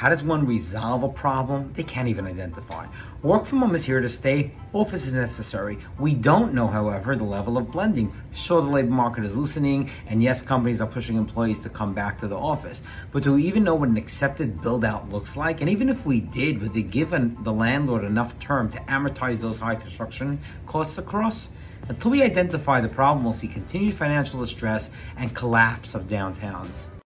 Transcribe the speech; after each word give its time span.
How 0.00 0.08
does 0.08 0.22
one 0.22 0.46
resolve 0.46 1.02
a 1.02 1.10
problem 1.10 1.74
they 1.74 1.82
can't 1.82 2.08
even 2.08 2.26
identify? 2.26 2.86
Work 3.22 3.44
from 3.44 3.58
home 3.58 3.74
is 3.74 3.84
here 3.84 4.00
to 4.00 4.08
stay. 4.08 4.52
Office 4.72 5.06
is 5.06 5.12
necessary. 5.12 5.76
We 5.98 6.14
don't 6.14 6.54
know, 6.54 6.68
however, 6.68 7.14
the 7.14 7.24
level 7.24 7.58
of 7.58 7.70
blending. 7.70 8.10
Sure, 8.32 8.62
the 8.62 8.70
labor 8.70 8.88
market 8.88 9.24
is 9.24 9.36
loosening, 9.36 9.90
and 10.06 10.22
yes, 10.22 10.40
companies 10.40 10.80
are 10.80 10.86
pushing 10.86 11.16
employees 11.16 11.60
to 11.64 11.68
come 11.68 11.92
back 11.92 12.18
to 12.20 12.28
the 12.28 12.38
office. 12.38 12.80
But 13.12 13.24
do 13.24 13.34
we 13.34 13.42
even 13.42 13.62
know 13.62 13.74
what 13.74 13.90
an 13.90 13.98
accepted 13.98 14.62
build 14.62 14.86
out 14.86 15.10
looks 15.10 15.36
like? 15.36 15.60
And 15.60 15.68
even 15.68 15.90
if 15.90 16.06
we 16.06 16.20
did, 16.20 16.62
would 16.62 16.72
they 16.72 16.82
give 16.82 17.10
the 17.10 17.52
landlord 17.52 18.04
enough 18.04 18.38
term 18.38 18.70
to 18.70 18.78
amortize 18.84 19.38
those 19.38 19.60
high 19.60 19.74
construction 19.74 20.40
costs 20.64 20.96
across? 20.96 21.50
Until 21.90 22.12
we 22.12 22.22
identify 22.22 22.80
the 22.80 22.88
problem, 22.88 23.22
we'll 23.22 23.34
see 23.34 23.48
continued 23.48 23.92
financial 23.92 24.40
distress 24.40 24.88
and 25.18 25.36
collapse 25.36 25.94
of 25.94 26.04
downtowns. 26.04 26.86